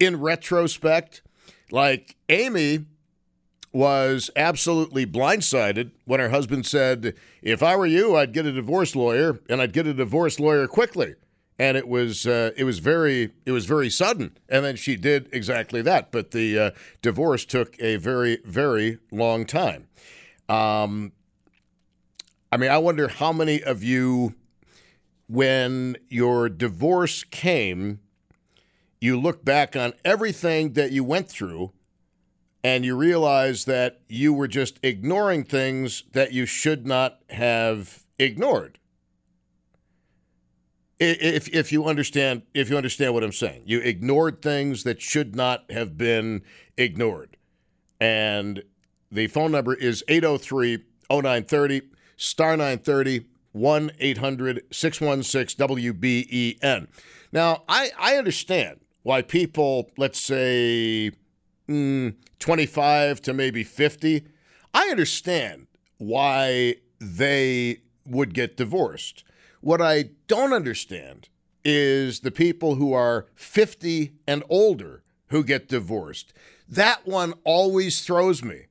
[0.00, 1.22] in retrospect?
[1.70, 2.86] Like Amy
[3.72, 8.96] was absolutely blindsided when her husband said, If I were you, I'd get a divorce
[8.96, 11.14] lawyer and I'd get a divorce lawyer quickly.
[11.58, 15.30] And it was uh, it was very it was very sudden, and then she did
[15.32, 16.12] exactly that.
[16.12, 19.88] But the uh, divorce took a very very long time.
[20.50, 21.12] Um,
[22.52, 24.34] I mean, I wonder how many of you,
[25.28, 28.00] when your divorce came,
[29.00, 31.72] you look back on everything that you went through
[32.62, 38.78] and you realize that you were just ignoring things that you should not have ignored.
[40.98, 45.36] If, if you understand if you understand what I'm saying, you ignored things that should
[45.36, 46.42] not have been
[46.78, 47.36] ignored.
[48.00, 48.62] And
[49.12, 50.78] the phone number is 803
[51.10, 51.82] 0930
[52.16, 56.88] star 930 1 800 616 WBEN.
[57.32, 61.12] Now, I, I understand why people, let's say
[61.68, 64.26] mm, 25 to maybe 50,
[64.74, 65.66] I understand
[65.98, 69.24] why they would get divorced.
[69.60, 71.28] What I don't understand
[71.64, 76.32] is the people who are 50 and older who get divorced.
[76.68, 78.66] That one always throws me.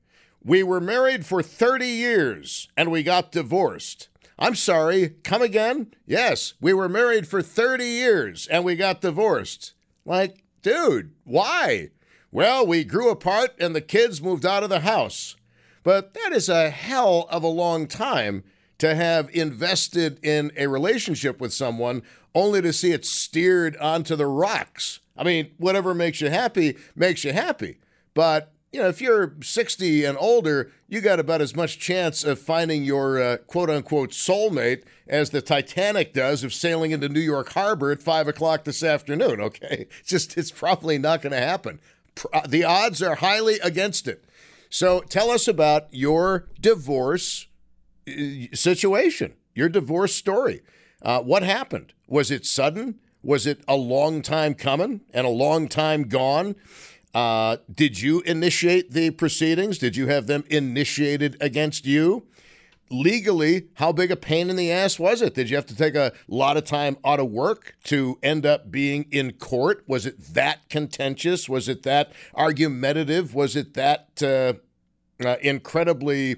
[0.45, 4.09] We were married for 30 years and we got divorced.
[4.37, 5.91] I'm sorry, come again?
[6.05, 9.73] Yes, we were married for 30 years and we got divorced.
[10.05, 11.89] Like, dude, why?
[12.31, 15.35] Well, we grew apart and the kids moved out of the house.
[15.81, 18.43] But that is a hell of a long time
[18.77, 22.03] to have invested in a relationship with someone
[22.35, 24.99] only to see it steered onto the rocks.
[25.17, 27.79] I mean, whatever makes you happy makes you happy.
[28.13, 32.39] But you know, if you're 60 and older, you got about as much chance of
[32.39, 37.53] finding your uh, quote unquote soulmate as the Titanic does of sailing into New York
[37.53, 39.39] Harbor at five o'clock this afternoon.
[39.39, 39.87] Okay.
[40.01, 41.79] It's just, it's probably not going to happen.
[42.33, 44.25] Uh, the odds are highly against it.
[44.69, 47.47] So tell us about your divorce
[48.09, 48.11] uh,
[48.53, 50.63] situation, your divorce story.
[51.01, 51.93] Uh, what happened?
[52.09, 52.99] Was it sudden?
[53.23, 56.55] Was it a long time coming and a long time gone?
[57.15, 59.77] Uh, did you initiate the proceedings?
[59.77, 62.27] Did you have them initiated against you?
[62.91, 65.33] Legally, how big a pain in the ass was it?
[65.33, 68.69] Did you have to take a lot of time out of work to end up
[68.69, 69.85] being in court?
[69.87, 71.47] Was it that contentious?
[71.47, 73.33] Was it that argumentative?
[73.33, 74.53] Was it that uh,
[75.25, 76.35] uh, incredibly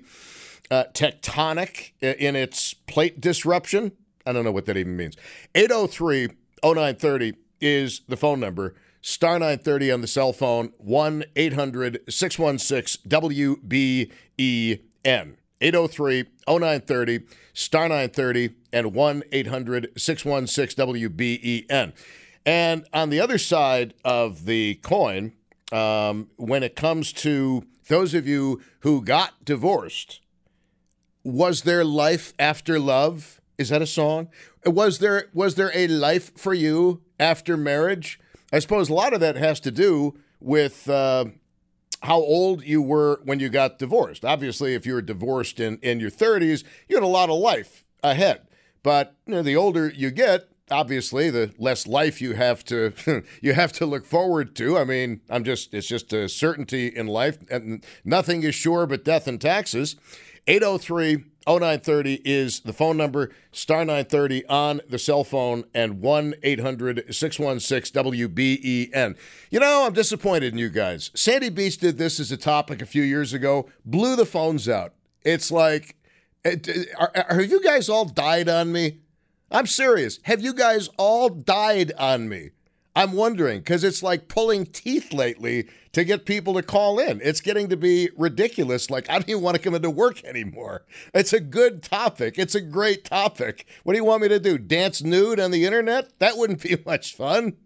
[0.69, 3.93] uh, tectonic in its plate disruption?
[4.27, 5.17] I don't know what that even means.
[5.55, 6.27] 803
[6.63, 8.75] 0930 is the phone number.
[9.07, 14.11] Star 930 on the cell phone, 1 800 616 WBEN.
[15.61, 17.19] 803 0930,
[17.53, 21.93] star 930, and 1 800 616 WBEN.
[22.45, 25.31] And on the other side of the coin,
[25.71, 30.19] um, when it comes to those of you who got divorced,
[31.23, 33.39] was there life after love?
[33.57, 34.27] Is that a song?
[34.65, 38.19] Was there was there a life for you after marriage?
[38.51, 41.25] I suppose a lot of that has to do with uh,
[42.03, 44.23] how old you were when you got divorced.
[44.23, 47.83] Obviously, if you were divorced in, in your 30s, you had a lot of life
[48.03, 48.47] ahead.
[48.83, 52.93] But you know, the older you get, obviously, the less life you have to
[53.41, 54.77] you have to look forward to.
[54.77, 59.03] I mean, I'm just it's just a certainty in life, and nothing is sure but
[59.03, 59.95] death and taxes.
[60.47, 67.15] 803 0930 is the phone number, star 930 on the cell phone, and 1 800
[67.15, 69.17] 616 WBEN.
[69.49, 71.09] You know, I'm disappointed in you guys.
[71.15, 74.93] Sandy Beach did this as a topic a few years ago, blew the phones out.
[75.23, 75.95] It's like,
[76.43, 78.99] eh, it, are, are, have you guys all died on me?
[79.49, 80.19] I'm serious.
[80.23, 82.49] Have you guys all died on me?
[82.97, 87.19] I'm wondering because it's like pulling teeth lately to get people to call in.
[87.23, 88.91] It's getting to be ridiculous.
[88.91, 90.85] Like, I don't even want to come into work anymore.
[91.11, 92.37] It's a good topic.
[92.37, 93.65] It's a great topic.
[93.83, 94.59] What do you want me to do?
[94.59, 96.19] Dance nude on the internet?
[96.19, 97.57] That wouldn't be much fun.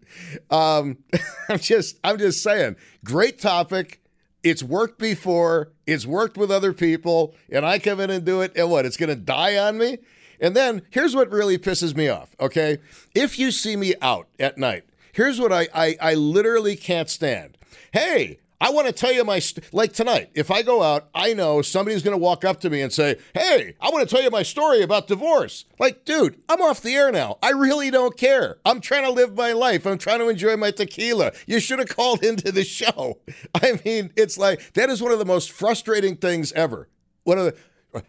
[0.50, 0.96] Um,
[1.50, 4.00] I'm just, I'm just saying, great topic.
[4.42, 5.72] It's worked before.
[5.86, 8.86] It's worked with other people, and I come in and do it, and what?
[8.86, 9.98] It's going to die on me.
[10.40, 12.34] And then here's what really pisses me off.
[12.40, 12.78] Okay,
[13.14, 17.58] if you see me out at night Here's what I, I, I literally can't stand.
[17.92, 20.30] Hey, I want to tell you my st- like tonight.
[20.34, 23.16] If I go out, I know somebody's going to walk up to me and say,
[23.34, 26.94] "Hey, I want to tell you my story about divorce." Like, dude, I'm off the
[26.94, 27.38] air now.
[27.42, 28.58] I really don't care.
[28.64, 29.84] I'm trying to live my life.
[29.84, 31.32] I'm trying to enjoy my tequila.
[31.46, 33.18] You should have called into the show.
[33.56, 36.88] I mean, it's like that is one of the most frustrating things ever.
[37.24, 37.56] One of the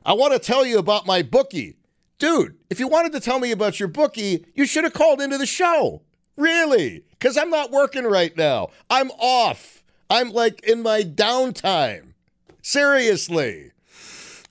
[0.06, 1.78] I want to tell you about my bookie.
[2.19, 5.38] Dude, if you wanted to tell me about your bookie, you should have called into
[5.38, 6.04] the show.
[6.35, 7.03] Really?
[7.11, 8.69] Because I'm not working right now.
[8.89, 9.83] I'm off.
[10.09, 12.13] I'm like in my downtime.
[12.61, 13.71] Seriously.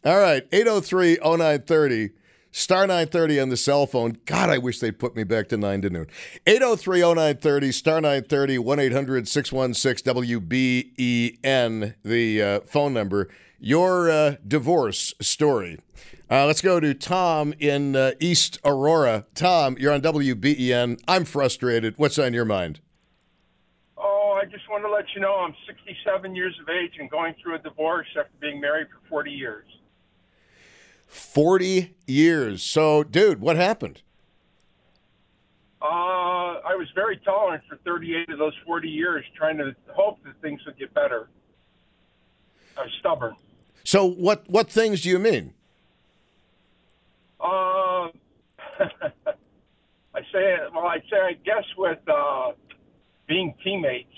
[0.04, 2.10] All right, 803 0930.
[2.54, 4.18] Star 930 on the cell phone.
[4.26, 6.06] God, I wish they'd put me back to 9 to noon.
[6.46, 13.30] 803 0930, star 930, 1 800 616 WBEN, the uh, phone number.
[13.58, 15.78] Your uh, divorce story.
[16.32, 19.26] Uh, let's go to Tom in uh, East Aurora.
[19.34, 20.98] Tom, you're on WBEN.
[21.06, 21.92] I'm frustrated.
[21.98, 22.80] What's on your mind?
[23.98, 27.34] Oh, I just want to let you know I'm 67 years of age and going
[27.42, 29.66] through a divorce after being married for 40 years.
[31.06, 32.62] 40 years.
[32.62, 34.00] So, dude, what happened?
[35.82, 40.40] Uh, I was very tolerant for 38 of those 40 years, trying to hope that
[40.40, 41.28] things would get better.
[42.78, 43.36] I was stubborn.
[43.84, 45.52] So, what what things do you mean?
[47.42, 48.08] Uh,
[50.14, 52.52] I say, well, I'd say, I guess with uh,
[53.26, 54.08] being teammates,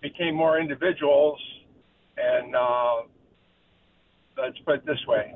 [0.00, 1.38] became more individuals,
[2.16, 3.02] and uh,
[4.38, 5.32] let's put it this way: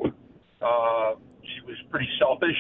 [0.62, 2.56] uh, she was pretty selfish.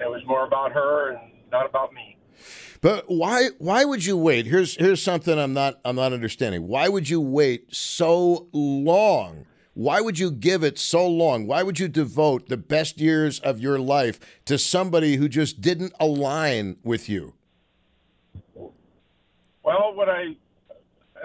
[0.00, 2.16] It was more about her and not about me.
[2.80, 4.46] But why why would you wait?
[4.46, 6.68] Here's here's something I'm not I'm not understanding.
[6.68, 9.46] Why would you wait so long
[9.78, 11.46] why would you give it so long?
[11.46, 15.92] Why would you devote the best years of your life to somebody who just didn't
[16.00, 17.34] align with you?
[19.62, 20.34] Well, what I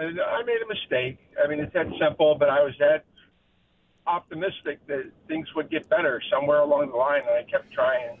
[0.00, 1.18] I made a mistake.
[1.44, 3.04] I mean, it's that simple, but I was that
[4.06, 8.18] optimistic that things would get better somewhere along the line, and I kept trying.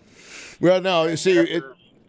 [0.60, 1.62] Well, no, you see, it,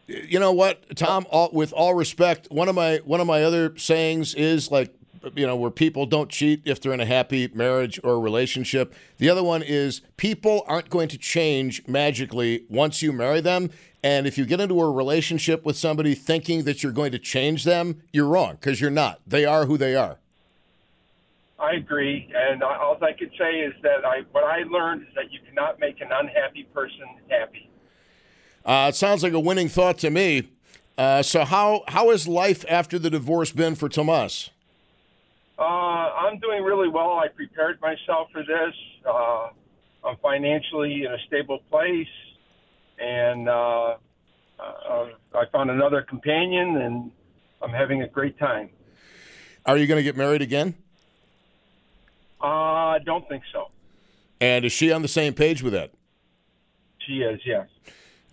[0.08, 1.28] you know what, Tom?
[1.30, 4.95] All, with all respect, one of my one of my other sayings is like
[5.36, 8.94] you know, where people don't cheat if they're in a happy marriage or relationship.
[9.18, 13.70] The other one is people aren't going to change magically once you marry them.
[14.04, 17.64] And if you get into a relationship with somebody thinking that you're going to change
[17.64, 19.20] them, you're wrong because you're not.
[19.26, 20.20] They are who they are.
[21.58, 25.32] I agree, and all I can say is that I what I learned is that
[25.32, 27.70] you cannot make an unhappy person happy.
[28.66, 30.50] Uh, it sounds like a winning thought to me.
[30.98, 34.50] Uh, so how how has life after the divorce been for Tomas?
[35.58, 37.14] Uh, I'm doing really well.
[37.14, 38.74] I prepared myself for this.
[39.08, 39.50] Uh,
[40.06, 42.08] I'm financially in a stable place,
[43.00, 43.96] and uh,
[44.60, 47.12] uh, I found another companion, and
[47.62, 48.70] I'm having a great time.
[49.66, 50.76] Are you going to get married again?
[52.42, 53.70] Uh, I don't think so.
[54.42, 55.92] And is she on the same page with that?
[57.00, 57.68] She is, yes.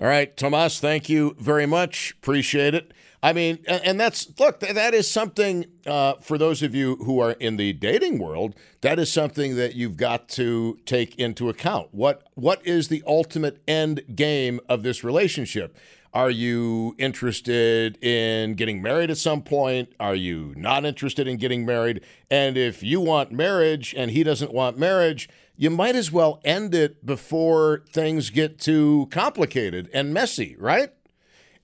[0.03, 2.17] All right, Tomas, thank you very much.
[2.21, 2.93] Appreciate it.
[3.23, 7.31] I mean, and that's look, that is something uh, for those of you who are
[7.33, 8.57] in the dating world.
[8.81, 11.91] That is something that you've got to take into account.
[11.93, 15.79] What what is the ultimate end game of this relationship?
[16.13, 19.93] Are you interested in getting married at some point?
[20.01, 22.01] Are you not interested in getting married?
[22.29, 26.75] And if you want marriage and he doesn't want marriage, you might as well end
[26.75, 30.93] it before things get too complicated and messy, right?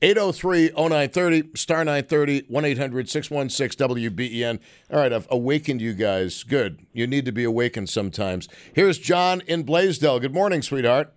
[0.00, 4.60] 803 0930, star 930, 1 800 616 WBEN.
[4.92, 6.44] All right, I've awakened you guys.
[6.44, 6.86] Good.
[6.92, 8.48] You need to be awakened sometimes.
[8.72, 10.20] Here's John in Blasdell.
[10.20, 11.12] Good morning, sweetheart.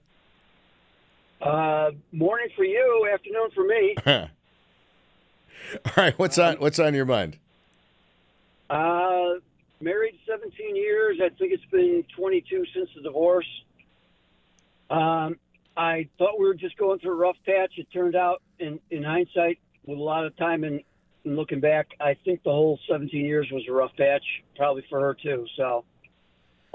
[1.39, 3.95] Uh, morning for you, afternoon for me.
[5.85, 7.37] All right, what's on what's on your mind?
[9.81, 11.17] Married 17 years.
[11.21, 13.47] I think it's been 22 since the divorce.
[14.89, 15.37] Um,
[15.75, 17.73] I thought we were just going through a rough patch.
[17.77, 20.81] It turned out, in, in hindsight, with a lot of time and,
[21.25, 24.23] and looking back, I think the whole 17 years was a rough patch,
[24.55, 25.45] probably for her too.
[25.57, 25.85] So,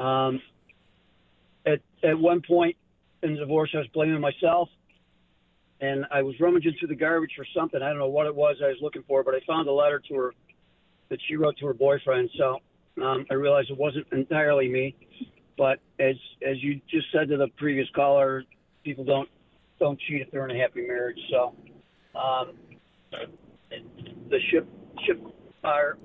[0.02, 0.40] um,
[1.64, 2.76] at at one point
[3.22, 4.68] in the divorce, I was blaming myself,
[5.80, 7.82] and I was rummaging through the garbage for something.
[7.82, 10.00] I don't know what it was I was looking for, but I found a letter
[10.09, 10.34] to her
[11.09, 12.30] that she wrote to her boyfriend.
[12.36, 12.61] So
[13.03, 14.94] um, I realized it wasn't entirely me.
[15.59, 16.16] But as
[16.47, 18.44] as you just said to the previous caller,
[18.84, 19.28] people don't
[19.78, 21.18] don't cheat if they're in a happy marriage.
[21.30, 21.55] So
[22.18, 22.53] um,
[24.30, 24.68] the ship
[25.07, 25.20] ship
[25.64, 25.99] our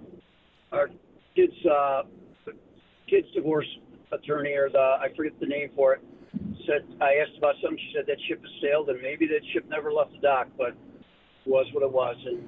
[0.72, 0.90] our
[1.36, 2.04] kids uh,
[3.10, 3.68] kids divorce
[4.12, 6.02] attorney or the I forget the name for it
[6.66, 7.78] said I asked about something.
[7.78, 10.76] She said that ship has sailed and maybe that ship never left the dock, but
[11.46, 12.16] was what it was.
[12.26, 12.44] And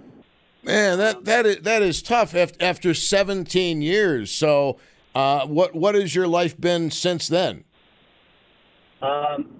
[0.64, 4.32] Man, that that is that is tough af- after 17 years.
[4.32, 4.78] So,
[5.14, 7.66] uh, what what has your life been since then?
[9.01, 9.59] Um,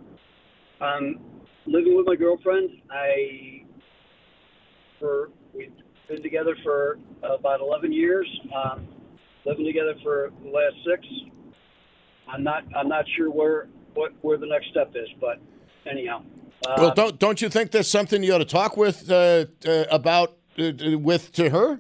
[0.80, 1.20] I'm
[1.66, 2.70] living with my girlfriend.
[2.90, 3.64] I
[5.00, 5.74] for we've
[6.08, 8.28] been together for about 11 years.
[8.56, 8.88] Um,
[9.46, 11.06] living together for the last six.
[12.32, 15.40] I'm not I'm not sure where what where the next step is, but
[15.90, 16.24] anyhow.
[16.66, 19.84] Uh, well, don't don't you think that's something you ought to talk with uh, uh,
[19.92, 21.80] about with to her?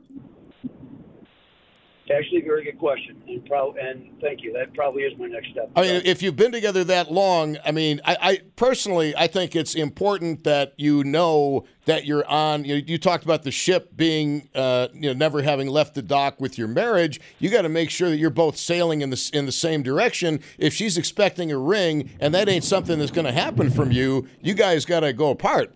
[2.12, 4.52] Actually, a very good question, and pro- and thank you.
[4.52, 5.72] That probably is my next step.
[5.74, 9.56] I mean, if you've been together that long, I mean, I, I personally, I think
[9.56, 12.66] it's important that you know that you're on.
[12.66, 16.02] You, know, you talked about the ship being, uh, you know, never having left the
[16.02, 17.22] dock with your marriage.
[17.40, 20.42] You got to make sure that you're both sailing in the in the same direction.
[20.58, 24.28] If she's expecting a ring and that ain't something that's going to happen from you,
[24.42, 25.74] you guys got to go apart.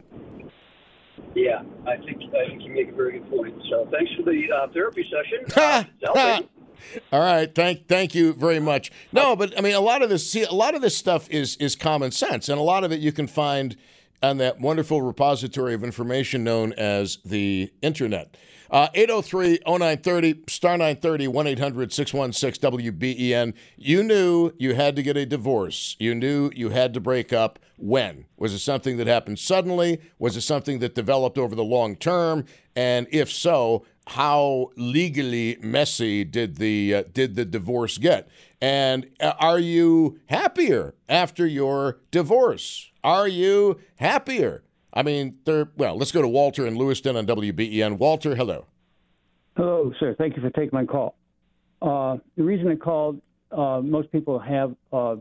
[1.38, 3.54] Yeah, I think I think you make a very good point.
[3.70, 5.46] So thanks for the uh, therapy session.
[6.16, 6.42] Uh.
[7.12, 8.92] All right, thank thank you very much.
[9.12, 11.56] No, but I mean, a lot of this, see, a lot of this stuff is
[11.58, 13.76] is common sense, and a lot of it you can find
[14.24, 18.36] on that wonderful repository of information known as the internet.
[18.70, 23.54] Uh, 803 0930 star 930 1 800 616 WBEN.
[23.78, 25.96] You knew you had to get a divorce.
[26.00, 27.60] You knew you had to break up.
[27.78, 28.26] When?
[28.38, 30.02] Was it something that happened suddenly?
[30.20, 32.46] Was it something that developed over the long term?
[32.76, 38.30] And if so, how legally messy did the uh, did the divorce get?
[38.62, 42.92] And uh, are you happier after your divorce?
[43.04, 44.64] Are you happier?
[44.94, 45.70] I mean, there.
[45.78, 47.98] Well, let's go to Walter in Lewiston on WBEN.
[47.98, 48.66] Walter, hello.
[49.56, 50.16] Hello, sir.
[50.18, 51.16] Thank you for taking my call.
[51.82, 53.22] Uh, the reason I called,
[53.52, 55.18] uh, most people have uh,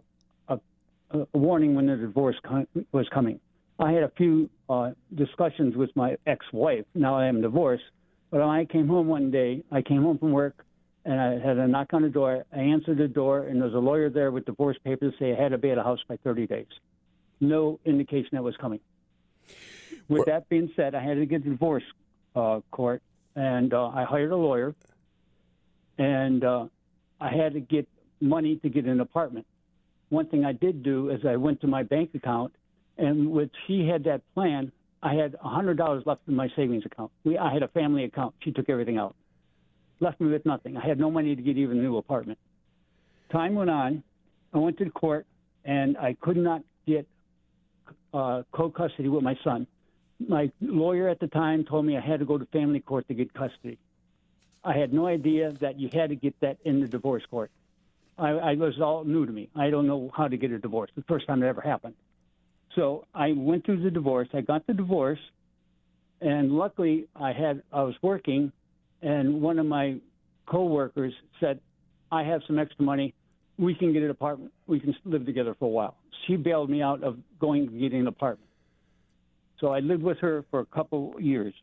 [1.11, 3.41] a, warning when the divorce com- was coming.
[3.79, 6.85] I had a few uh, discussions with my ex-wife.
[6.95, 7.85] Now I am divorced,
[8.31, 10.65] but when I came home one day, I came home from work
[11.07, 12.45] and I had a knock on the door.
[12.53, 15.41] I answered the door, and there was a lawyer there with divorce papers say I
[15.41, 16.67] had to be at a house by 30 days.
[17.41, 18.81] No indication that was coming.
[20.09, 21.85] With that being said, I had to get to divorce
[22.35, 23.03] uh, court,
[23.37, 24.75] and uh, I hired a lawyer,
[25.97, 26.67] and uh,
[27.21, 27.89] I had to get
[28.21, 29.47] money to get an apartment.
[30.09, 32.55] One thing I did do is I went to my bank account,
[32.97, 37.11] and with she had that plan, I had hundred dollars left in my savings account.
[37.25, 38.35] We, I had a family account.
[38.43, 39.15] She took everything out,
[40.01, 40.77] left me with nothing.
[40.77, 42.39] I had no money to get even a new apartment.
[43.31, 44.03] Time went on.
[44.55, 45.27] I went to the court,
[45.65, 47.07] and I could not get
[48.15, 49.67] uh, co-custody with my son.
[50.19, 53.15] My lawyer at the time told me I had to go to family court to
[53.15, 53.79] get custody.
[54.65, 57.51] I had no idea that you had to get that in the divorce court.
[58.19, 59.49] I, I was all new to me.
[59.55, 60.91] I don't know how to get a divorce.
[60.97, 61.95] The first time it ever happened.
[62.75, 64.29] So I went through the divorce.
[64.33, 65.19] I got the divorce,
[66.21, 68.53] and luckily I had I was working,
[69.03, 69.97] and one of my
[70.47, 71.61] coworkers said,
[72.11, 73.15] "I have some extra money.
[73.59, 74.53] We can get an apartment.
[74.67, 75.97] We can live together for a while."
[76.27, 78.51] She bailed me out of going getting an apartment.
[79.59, 81.55] So I lived with her for a couple years,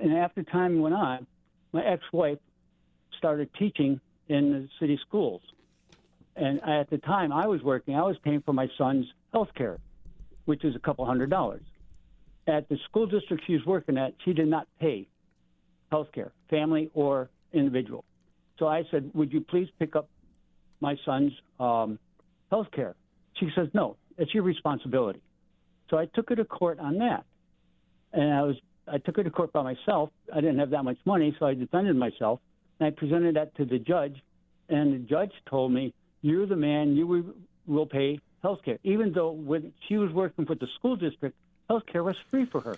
[0.00, 1.26] and after time went on,
[1.72, 2.38] my ex-wife
[3.18, 5.42] started teaching in the city schools,
[6.36, 9.78] and at the time I was working, I was paying for my son's health care
[10.46, 11.62] which is a couple hundred dollars.
[12.48, 15.06] At the school district she was working at, she did not pay
[15.90, 18.04] health care, family or individual.
[18.58, 20.08] So I said, Would you please pick up
[20.80, 21.98] my son's um,
[22.50, 22.94] health care?
[23.38, 25.20] She says, No, it's your responsibility.
[25.90, 27.24] So I took her to court on that.
[28.12, 28.56] And I was
[28.88, 30.10] I took her to court by myself.
[30.32, 32.40] I didn't have that much money, so I defended myself.
[32.78, 34.14] And I presented that to the judge,
[34.68, 35.92] and the judge told me,
[36.26, 37.34] You're the man, you
[37.66, 38.78] will pay health care.
[38.82, 41.36] Even though when she was working for the school district,
[41.68, 42.76] Health care was free for her.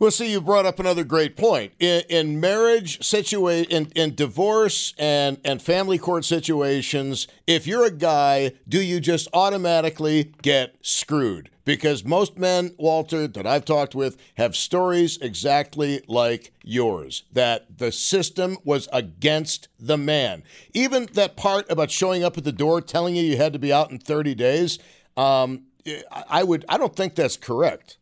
[0.00, 1.74] Well, see, you brought up another great point.
[1.78, 7.90] In, in marriage situation, in, in divorce and, and family court situations, if you're a
[7.90, 11.50] guy, do you just automatically get screwed?
[11.66, 17.92] Because most men, Walter, that I've talked with have stories exactly like yours that the
[17.92, 20.44] system was against the man.
[20.72, 23.70] Even that part about showing up at the door telling you you had to be
[23.70, 24.78] out in 30 days,
[25.18, 25.64] um,
[26.10, 27.98] I would I don't think that's correct.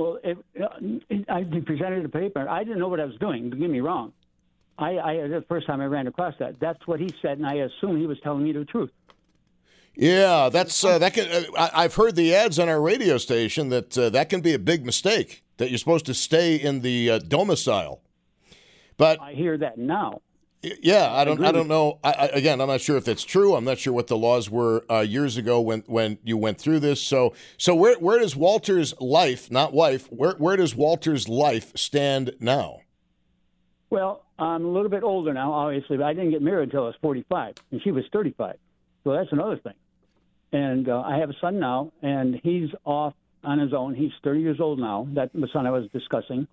[0.00, 2.48] Well, it, it, I presented a paper.
[2.48, 3.50] I didn't know what I was doing.
[3.50, 4.14] Don't get me wrong.
[4.78, 6.58] I, I the first time I ran across that.
[6.58, 8.90] That's what he said, and I assumed he was telling me the truth.
[9.94, 11.28] Yeah, that's uh, that can.
[11.54, 14.58] Uh, I've heard the ads on our radio station that uh, that can be a
[14.58, 15.44] big mistake.
[15.58, 18.00] That you're supposed to stay in the uh, domicile.
[18.96, 20.22] But I hear that now.
[20.62, 21.42] Yeah, I don't.
[21.42, 21.98] I don't know.
[22.04, 23.54] I, I, again, I'm not sure if that's true.
[23.54, 26.80] I'm not sure what the laws were uh, years ago when when you went through
[26.80, 27.00] this.
[27.00, 32.34] So so where where does Walter's life, not wife, where where does Walter's life stand
[32.40, 32.80] now?
[33.88, 36.86] Well, I'm a little bit older now, obviously, but I didn't get married until I
[36.86, 38.56] was 45, and she was 35.
[39.02, 39.74] So that's another thing.
[40.52, 43.94] And uh, I have a son now, and he's off on his own.
[43.94, 45.08] He's 30 years old now.
[45.14, 46.46] That the son I was discussing,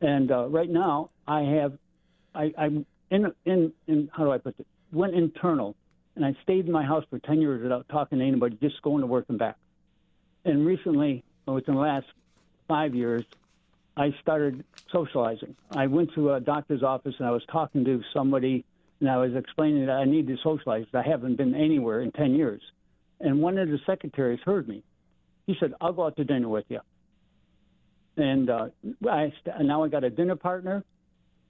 [0.00, 1.74] and uh, right now I have
[2.34, 4.66] I, I'm in in in how do I put it?
[4.92, 5.76] Went internal,
[6.16, 9.00] and I stayed in my house for ten years without talking to anybody, just going
[9.00, 9.56] to work and back.
[10.44, 12.06] And recently, within the last
[12.66, 13.24] five years,
[13.96, 15.56] I started socializing.
[15.70, 18.64] I went to a doctor's office and I was talking to somebody,
[19.00, 20.86] and I was explaining that I need to socialize.
[20.94, 22.62] I haven't been anywhere in ten years,
[23.20, 24.82] and one of the secretaries heard me.
[25.46, 26.80] He said, "I'll go out to dinner with you."
[28.16, 28.68] And uh,
[29.08, 30.84] I now I got a dinner partner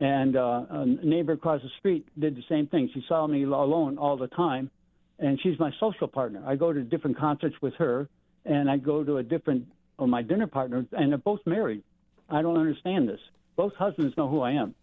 [0.01, 2.91] and uh, a neighbor across the street did the same thing.
[2.93, 4.71] She saw me alone all the time,
[5.19, 6.43] and she's my social partner.
[6.47, 8.09] I go to different concerts with her,
[8.47, 9.67] and I go to a different
[9.99, 11.83] of my dinner partners, and they're both married.
[12.31, 13.21] I don't understand this.
[13.57, 14.75] Both husbands know who I am.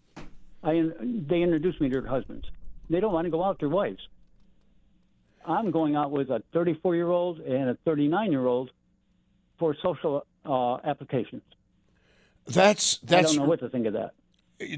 [0.63, 2.45] I they introduce me to their husbands.
[2.89, 4.07] They don't want to go out with their wives.
[5.43, 8.69] I'm going out with a 34 year old and a 39 year old
[9.57, 11.41] for social uh, applications.
[12.45, 13.13] That's that's.
[13.13, 14.13] I don't know what to think of that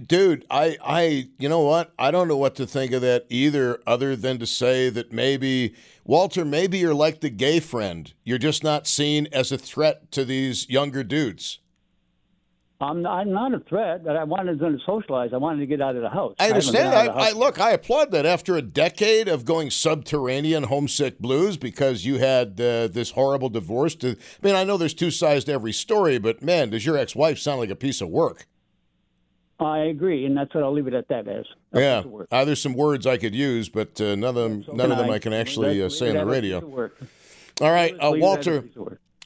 [0.05, 3.79] dude i i you know what i don't know what to think of that either
[3.87, 5.73] other than to say that maybe
[6.03, 10.25] walter maybe you're like the gay friend you're just not seen as a threat to
[10.25, 11.59] these younger dudes
[12.81, 15.31] I'm not, I'm not a threat, but I wanted them to socialize.
[15.33, 16.35] I wanted to get out of the house.
[16.39, 16.87] I understand.
[16.95, 17.59] I, I, I, look.
[17.59, 18.25] I applaud that.
[18.25, 23.95] After a decade of going subterranean, homesick blues because you had uh, this horrible divorce.
[23.95, 24.15] To, I
[24.45, 27.59] mean, I know there's two sides to every story, but man, does your ex-wife sound
[27.59, 28.47] like a piece of work?
[29.59, 31.45] I agree, and that's what I'll leave it at that as.
[31.73, 34.91] yeah, uh, there's some words I could use, but uh, none of them, so none
[34.91, 36.91] of them I, I can actually uh, say on the radio.
[37.61, 38.63] All right, uh, Walter.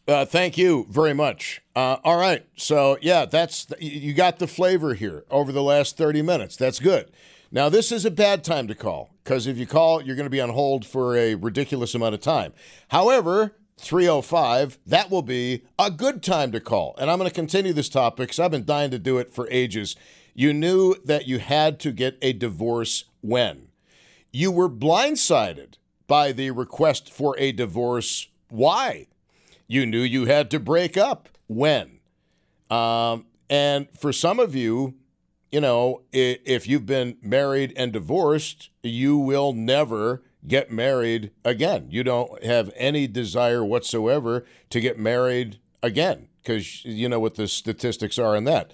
[0.08, 1.62] Uh, thank you very much.
[1.76, 6.22] Uh, all right, so yeah, that's you got the flavor here over the last 30
[6.22, 6.58] minutes.
[6.58, 7.12] That's good.
[7.52, 10.32] Now this is a bad time to call because if you call, you're going to
[10.32, 12.52] be on hold for a ridiculous amount of time.
[12.90, 16.96] However, 305, that will be a good time to call.
[16.98, 19.48] And I'm going to continue this topic because I've been dying to do it for
[19.52, 19.96] ages.
[20.34, 23.68] You knew that you had to get a divorce when?
[24.32, 25.76] You were blindsided
[26.08, 28.28] by the request for a divorce.
[28.50, 29.08] Why?
[29.68, 32.00] You knew you had to break up when?
[32.70, 34.96] Um, and for some of you,
[35.52, 41.88] you know, if you've been married and divorced, you will never get married again.
[41.92, 47.48] You don't have any desire whatsoever to get married again because you know what the
[47.48, 48.74] statistics are in that.